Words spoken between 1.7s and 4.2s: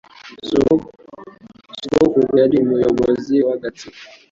Sogokuru yari umuyobozi w'agatsiko.